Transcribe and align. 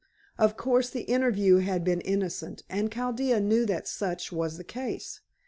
Of 0.39 0.57
course 0.57 0.89
the 0.89 1.03
interview 1.03 1.57
had 1.57 1.83
been 1.83 2.01
innocent, 2.01 2.63
and 2.67 2.91
Chaldea 2.91 3.39
knew 3.39 3.67
that 3.67 3.87
such 3.87 4.31
was 4.31 4.57
the 4.57 4.63
case. 4.63 5.21